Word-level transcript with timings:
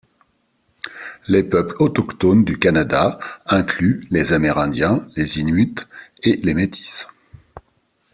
Les 1.27 1.43
peuples 1.43 1.75
autochtones 1.77 2.43
du 2.43 2.57
Canada 2.57 3.19
incluent 3.45 4.01
les 4.09 4.33
Amérindiens, 4.33 5.05
les 5.15 5.37
Inuits 5.39 5.75
et 6.23 6.37
les 6.37 6.55
Métis. 6.55 7.07